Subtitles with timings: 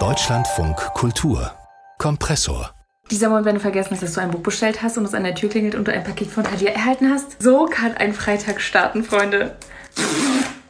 [0.00, 1.52] Deutschlandfunk Kultur
[1.98, 2.74] Kompressor
[3.08, 5.22] dieser Moment, wenn du vergessen hast, dass du ein Buch bestellt hast und es an
[5.22, 7.40] der Tür klingelt und du ein Paket von Hadia erhalten hast.
[7.40, 9.54] So kann ein Freitag starten, Freunde.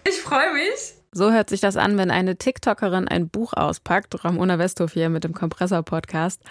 [0.06, 0.96] Ich freue mich.
[1.12, 4.22] So hört sich das an, wenn eine TikTokerin ein Buch auspackt.
[4.22, 6.42] Ramona Westhoff hier mit dem Kompressor-Podcast.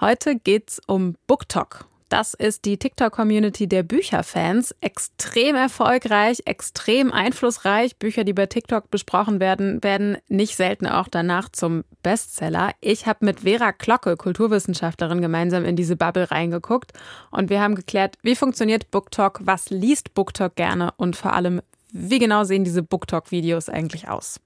[0.00, 1.84] Heute geht's um BookTok.
[2.12, 4.74] Das ist die TikTok-Community der Bücherfans.
[4.82, 7.96] Extrem erfolgreich, extrem einflussreich.
[7.96, 12.72] Bücher, die bei TikTok besprochen werden, werden nicht selten auch danach zum Bestseller.
[12.82, 16.92] Ich habe mit Vera Klocke, Kulturwissenschaftlerin, gemeinsam in diese Bubble reingeguckt
[17.30, 22.18] und wir haben geklärt, wie funktioniert BookTok, was liest BookTok gerne und vor allem, wie
[22.18, 24.38] genau sehen diese BookTok-Videos eigentlich aus.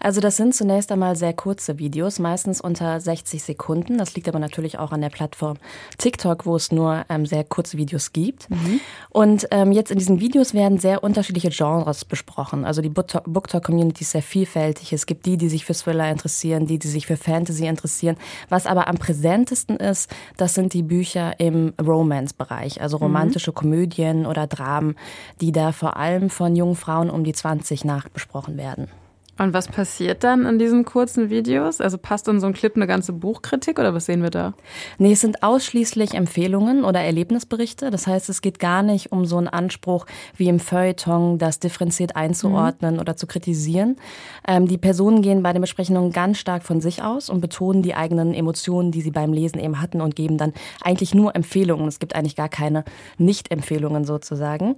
[0.00, 3.98] Also das sind zunächst einmal sehr kurze Videos, meistens unter 60 Sekunden.
[3.98, 5.58] Das liegt aber natürlich auch an der Plattform
[5.98, 8.48] TikTok, wo es nur ähm, sehr kurze Videos gibt.
[8.48, 8.80] Mhm.
[9.10, 12.64] Und ähm, jetzt in diesen Videos werden sehr unterschiedliche Genres besprochen.
[12.64, 14.92] Also die BookTok-Community ist sehr vielfältig.
[14.92, 18.16] Es gibt die, die sich für Thriller interessieren, die, die sich für Fantasy interessieren.
[18.48, 23.04] Was aber am präsentesten ist, das sind die Bücher im Romance-Bereich, also mhm.
[23.04, 23.54] romantische mhm.
[23.54, 24.96] Komödien oder Dramen,
[25.40, 28.88] die da vor allem von jungen Frauen um die 20 nachbesprochen werden.
[29.40, 31.80] Und was passiert dann in diesen kurzen Videos?
[31.80, 34.52] Also passt in so ein Clip eine ganze Buchkritik oder was sehen wir da?
[34.98, 37.90] Nee, es sind ausschließlich Empfehlungen oder Erlebnisberichte.
[37.90, 40.04] Das heißt, es geht gar nicht um so einen Anspruch
[40.36, 43.00] wie im Feuilleton, das differenziert einzuordnen mhm.
[43.00, 43.96] oder zu kritisieren.
[44.46, 47.94] Ähm, die Personen gehen bei den Besprechungen ganz stark von sich aus und betonen die
[47.94, 50.52] eigenen Emotionen, die sie beim Lesen eben hatten und geben dann
[50.82, 51.88] eigentlich nur Empfehlungen.
[51.88, 52.84] Es gibt eigentlich gar keine
[53.16, 54.76] Nicht-Empfehlungen sozusagen.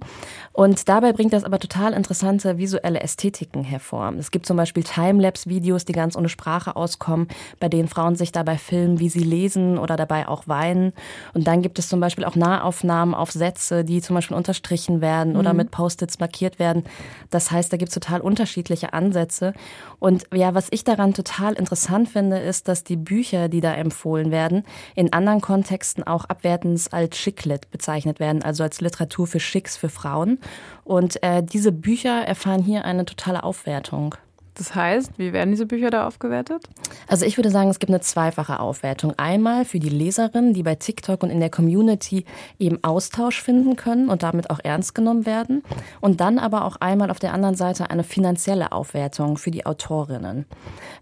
[0.53, 4.13] Und dabei bringt das aber total interessante visuelle Ästhetiken hervor.
[4.17, 7.27] Es gibt zum Beispiel Timelapse-Videos, die ganz ohne Sprache auskommen,
[7.59, 10.93] bei denen Frauen sich dabei filmen, wie sie lesen oder dabei auch weinen.
[11.33, 15.33] Und dann gibt es zum Beispiel auch Nahaufnahmen auf Sätze, die zum Beispiel unterstrichen werden
[15.33, 15.39] mhm.
[15.39, 16.83] oder mit Post-its markiert werden.
[17.31, 19.55] Das heißt, da gibt es total unterschiedliche Ansätze.
[19.97, 24.29] Und ja, was ich daran total interessant finde, ist, dass die Bücher, die da empfohlen
[24.29, 29.77] werden, in anderen Kontexten auch abwertend als Schicklit bezeichnet werden, also als Literatur für Schicks
[29.77, 30.37] für Frauen.
[30.83, 34.13] Und äh, diese Bücher erfahren hier eine totale Aufwertung.
[34.55, 36.63] Das heißt, wie werden diese Bücher da aufgewertet?
[37.07, 39.13] Also ich würde sagen, es gibt eine zweifache Aufwertung.
[39.17, 42.25] Einmal für die Leserinnen, die bei TikTok und in der Community
[42.59, 45.63] eben Austausch finden können und damit auch ernst genommen werden.
[46.01, 50.45] Und dann aber auch einmal auf der anderen Seite eine finanzielle Aufwertung für die Autorinnen.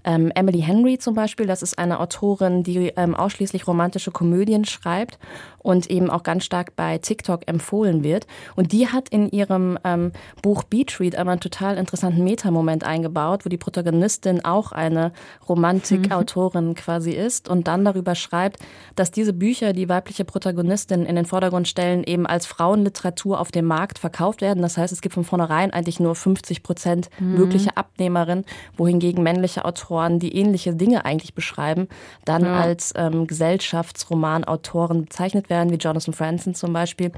[0.05, 5.19] Ähm, Emily Henry zum Beispiel, das ist eine Autorin, die ähm, ausschließlich romantische Komödien schreibt
[5.63, 8.27] und eben auch ganz stark bei TikTok empfohlen wird.
[8.55, 10.11] Und die hat in ihrem ähm,
[10.41, 15.11] Buch Beach Read aber einen total interessanten Metamoment eingebaut, wo die Protagonistin auch eine
[15.47, 16.75] Romantikautorin mhm.
[16.75, 18.57] quasi ist und dann darüber schreibt,
[18.95, 23.65] dass diese Bücher die weibliche Protagonistin in den Vordergrund stellen, eben als Frauenliteratur auf dem
[23.65, 24.61] Markt verkauft werden.
[24.61, 27.35] Das heißt, es gibt von vornherein eigentlich nur 50 Prozent mhm.
[27.35, 28.45] mögliche Abnehmerin,
[28.77, 31.87] wohingegen männliche Autoren, die ähnliche Dinge eigentlich beschreiben,
[32.25, 32.59] dann ja.
[32.59, 37.11] als ähm, Gesellschaftsromanautoren bezeichnet werden, wie Jonathan Franzen zum Beispiel.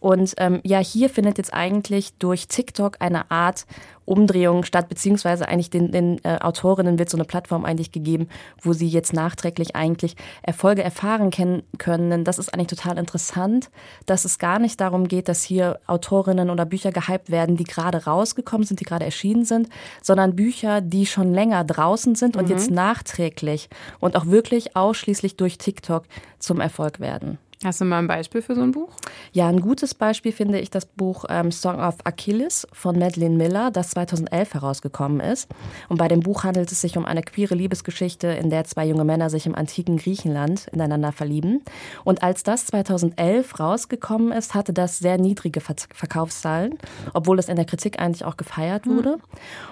[0.00, 3.66] Und ähm, ja, hier findet jetzt eigentlich durch TikTok eine Art
[4.04, 8.28] Umdrehung statt, beziehungsweise eigentlich den, den äh, Autorinnen wird so eine Plattform eigentlich gegeben,
[8.60, 12.10] wo sie jetzt nachträglich eigentlich Erfolge erfahren können.
[12.10, 13.70] Denn das ist eigentlich total interessant,
[14.06, 18.04] dass es gar nicht darum geht, dass hier Autorinnen oder Bücher gehypt werden, die gerade
[18.04, 19.68] rausgekommen sind, die gerade erschienen sind,
[20.02, 22.50] sondern Bücher, die schon länger draußen sind und mhm.
[22.50, 23.68] jetzt nachträglich
[24.00, 26.04] und auch wirklich ausschließlich durch TikTok
[26.38, 27.38] zum Erfolg werden.
[27.64, 28.90] Hast du mal ein Beispiel für so ein Buch?
[29.32, 33.70] Ja, ein gutes Beispiel finde ich das Buch ähm, Song of Achilles von Madeleine Miller,
[33.70, 35.48] das 2011 herausgekommen ist.
[35.88, 39.04] Und bei dem Buch handelt es sich um eine queere Liebesgeschichte, in der zwei junge
[39.04, 41.62] Männer sich im antiken Griechenland ineinander verlieben.
[42.04, 46.78] Und als das 2011 rausgekommen ist, hatte das sehr niedrige Verkaufszahlen,
[47.14, 49.12] obwohl es in der Kritik eigentlich auch gefeiert wurde.
[49.12, 49.20] Hm.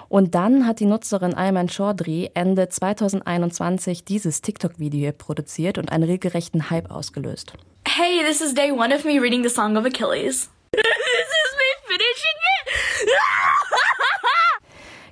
[0.09, 6.71] Und dann hat die Nutzerin Ayman Chaudhry Ende 2021 dieses TikTok-Video produziert und einen regelrechten
[6.71, 7.53] Hype ausgelöst.
[7.93, 10.49] Hey, this is day one of me reading the Song of Achilles.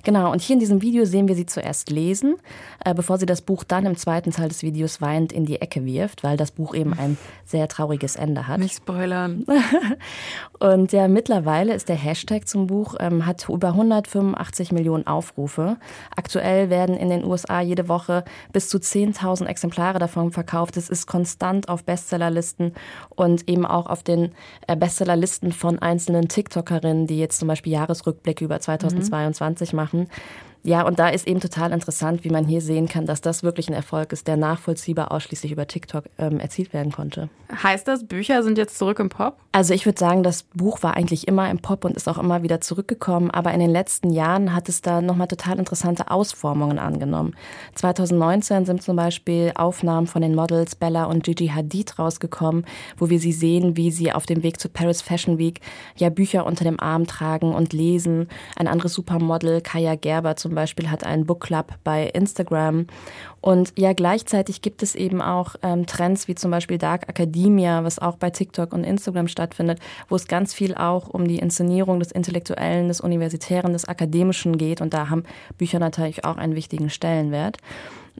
[0.02, 2.36] Genau, und hier in diesem Video sehen wir sie zuerst lesen,
[2.84, 5.84] äh, bevor sie das Buch dann im zweiten Teil des Videos weinend in die Ecke
[5.84, 8.58] wirft, weil das Buch eben ein sehr trauriges Ende hat.
[8.58, 9.44] Nicht spoilern.
[10.58, 15.76] und ja, mittlerweile ist der Hashtag zum Buch, ähm, hat über 185 Millionen Aufrufe.
[16.16, 20.76] Aktuell werden in den USA jede Woche bis zu 10.000 Exemplare davon verkauft.
[20.76, 22.74] Es ist konstant auf Bestsellerlisten
[23.10, 24.32] und eben auch auf den
[24.66, 29.76] äh, Bestsellerlisten von einzelnen TikTokerinnen, die jetzt zum Beispiel Jahresrückblicke über 2022 mhm.
[29.76, 30.08] machen machen.
[30.64, 33.68] Ja, und da ist eben total interessant, wie man hier sehen kann, dass das wirklich
[33.68, 37.28] ein Erfolg ist, der nachvollziehbar ausschließlich über TikTok ähm, erzielt werden konnte.
[37.62, 39.38] Heißt das, Bücher sind jetzt zurück im Pop?
[39.50, 42.44] Also ich würde sagen, das Buch war eigentlich immer im Pop und ist auch immer
[42.44, 47.34] wieder zurückgekommen, aber in den letzten Jahren hat es da nochmal total interessante Ausformungen angenommen.
[47.74, 52.64] 2019 sind zum Beispiel Aufnahmen von den Models Bella und Gigi Hadid rausgekommen,
[52.96, 55.60] wo wir sie sehen, wie sie auf dem Weg zur Paris Fashion Week
[55.96, 58.28] ja Bücher unter dem Arm tragen und lesen.
[58.56, 62.86] Ein anderes Supermodel, Kaya Gerber zum Beispiel, hat einen Book Club bei Instagram.
[63.40, 67.98] Und ja, gleichzeitig gibt es eben auch ähm, Trends wie zum Beispiel Dark Academia, was
[67.98, 72.12] auch bei TikTok und Instagram stattfindet, wo es ganz viel auch um die Inszenierung des
[72.12, 74.80] Intellektuellen, des Universitären, des Akademischen geht.
[74.80, 75.24] Und da haben
[75.58, 77.58] Bücher natürlich auch einen wichtigen Stellenwert.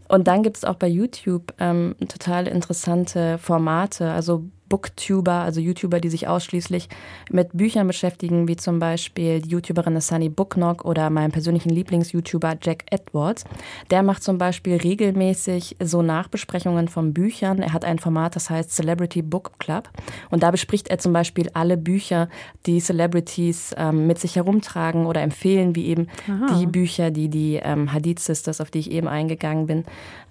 [0.09, 6.01] Und dann gibt es auch bei YouTube ähm, total interessante Formate, also Booktuber, also YouTuber,
[6.01, 6.89] die sich ausschließlich
[7.31, 12.85] mit Büchern beschäftigen, wie zum Beispiel die YouTuberin Sunny Booknock oder meinem persönlichen Lieblings-YouTuber Jack
[12.91, 13.45] Edwards.
[13.91, 17.59] Der macht zum Beispiel regelmäßig so Nachbesprechungen von Büchern.
[17.59, 19.91] Er hat ein Format, das heißt Celebrity Book Club.
[20.31, 22.31] Und da bespricht er zum Beispiel alle Bücher,
[22.65, 26.59] die Celebrities ähm, mit sich herumtragen oder empfehlen, wie eben Aha.
[26.59, 29.85] die Bücher, die die ähm, Hadith Sisters, auf die ich eben eingegangen bin,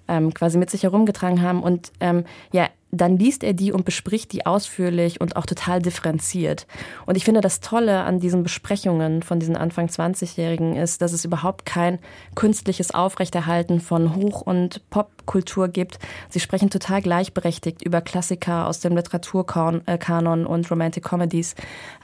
[0.08, 1.62] ähm, quasi mit sich herumgetragen haben.
[1.62, 6.66] Und ähm, ja, dann liest er die und bespricht die ausführlich und auch total differenziert.
[7.06, 11.24] Und ich finde, das Tolle an diesen Besprechungen von diesen Anfang 20-Jährigen ist, dass es
[11.24, 11.98] überhaupt kein
[12.34, 15.98] künstliches Aufrechterhalten von Hoch- und Popkultur gibt.
[16.28, 21.54] Sie sprechen total gleichberechtigt über Klassiker aus dem Literaturkanon und Romantic Comedies,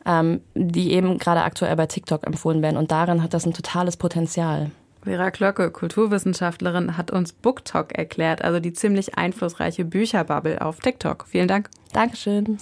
[0.06, 2.78] ähm, die eben gerade aktuell bei TikTok empfohlen werden.
[2.78, 4.70] Und darin hat das ein totales Potenzial.
[5.02, 11.26] Vera Klöcke, Kulturwissenschaftlerin, hat uns BookTok erklärt, also die ziemlich einflussreiche Bücherbubble auf TikTok.
[11.28, 11.70] Vielen Dank.
[11.92, 12.58] Dankeschön.